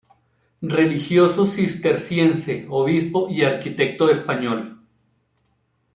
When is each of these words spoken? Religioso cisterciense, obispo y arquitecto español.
Religioso 0.63 1.45
cisterciense, 1.45 2.65
obispo 2.71 3.29
y 3.29 3.43
arquitecto 3.43 4.09
español. 4.09 4.81